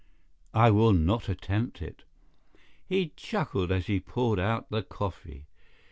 [0.55, 2.05] "I will not attempt it."
[2.89, 5.45] He chuckled as he poured out the coffee.